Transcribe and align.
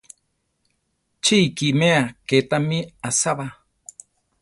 ¡Chí 1.23 1.37
ikiméa 1.47 2.01
ké 2.27 2.37
támi 2.49 2.79
asába! 3.07 3.47